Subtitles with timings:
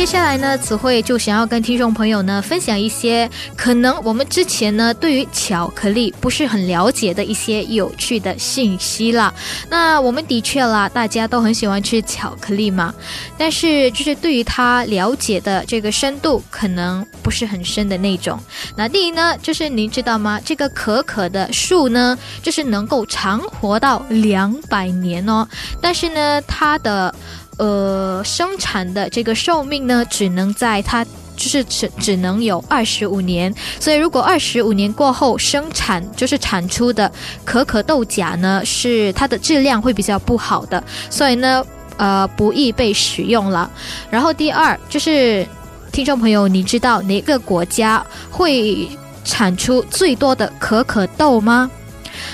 [0.00, 9.32] 接下来呢，词汇就想要跟听众朋友呢分享一些可能我们之前呢对于巧克力不是很了解的一些有趣的信息啦。
[9.68, 12.94] 那我们的确啦，大家都很喜欢吃巧克力嘛，
[13.36, 18.40] 但是就是对于它了解的这个深度可能不是很深的那种。
[18.74, 20.40] 那第一呢，就是您知道吗？
[20.42, 25.46] 这个可可的树呢，就是能够长活到两百年哦，
[25.82, 27.14] 但是呢，它的。
[27.60, 31.04] 呃，生产的这个寿命呢，只能在它
[31.36, 37.12] 就是只只能有二十五年，所以如果二十五年过后生产就是产出的
[37.44, 41.62] 可可豆荚呢，是它的质量会比较不好的，所以呢，
[41.98, 43.70] 呃，不易被使用了。
[44.08, 45.46] 然后第二就是
[45.92, 48.88] 听众朋友，你知道哪个国家会
[49.22, 51.70] 产出最多的可可豆吗？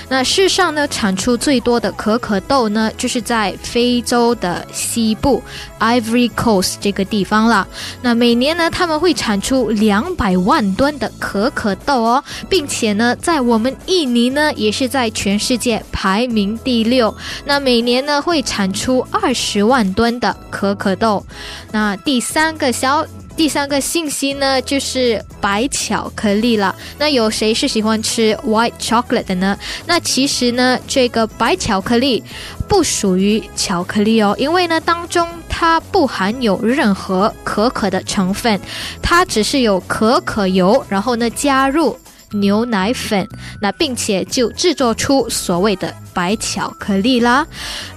[0.09, 5.43] 那世上呢，产出最多的可可豆呢，就是在非洲的西部
[5.79, 7.67] Ivory Coast 这个地方了。
[8.01, 17.13] 那每年呢，他们会产出两百万吨的可可豆哦，并且呢，在我们印尼呢，也是在全世界排名第六。
[17.45, 21.25] 那每年呢，会产出二十万吨的可可豆。
[21.71, 23.05] 那第三个小。
[23.37, 26.75] 第三个信息呢，就是白巧克力了。
[26.97, 29.57] 那有谁是喜欢吃 white chocolate 的呢？
[29.85, 32.23] 那其实呢，这个白巧克力
[32.67, 38.59] 不属于巧克力哦，因为呢，当中它不含有任何可可的成分，
[39.03, 41.95] 它只是有可可油，然后呢加入
[42.31, 43.27] 牛奶粉，
[43.61, 47.45] 那并且就制作出所谓的白巧克力啦。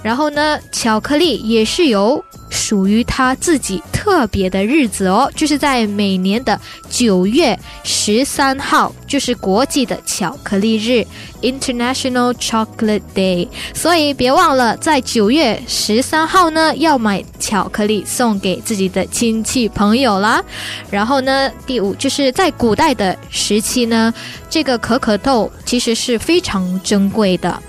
[0.01, 11.05] 然后呢，巧克力也是由属于他自己特别的日子哦，就是在每年的九月十三号，就是国际的巧克力日
[11.41, 13.47] （International Chocolate Day）。
[13.73, 20.43] 所以别忘了，在九月十三号呢，要买巧克力送给自己的亲戚朋友啦。
[20.89, 24.13] 然后呢，第五就是在古代的时期呢，
[24.49, 27.61] 这个可可豆其实是非常珍贵的。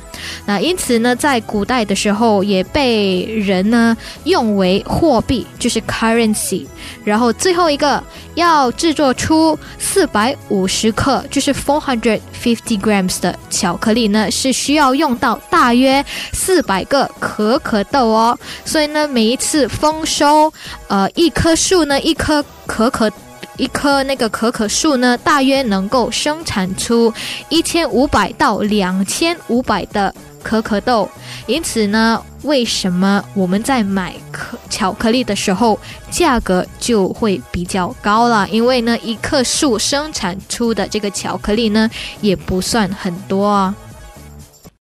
[0.47, 6.65] 那因此呢，在古代的时候也被人呢用为货币，就是 currency。
[7.03, 8.03] 然后最后一个
[8.35, 18.39] 要制作出四百五十克，就是 four hundred fifty grams 的巧克力呢，是需要用到大约四百个可可豆哦。
[18.65, 20.53] 所以呢，每一次丰收，
[20.87, 23.11] 呃，一棵树呢，一颗可可。
[23.57, 27.13] 一棵那个可可树呢，大约能够生产出
[27.49, 31.09] 一千五百到两千五百的可可豆。
[31.47, 35.79] 因此呢，为什么我们在买可巧克力的时候，
[36.11, 38.49] 价格就会比较高了？
[38.49, 41.91] 因为呢，一棵树生产出的这个巧克力呢，
[42.21, 43.75] 也不算很多啊。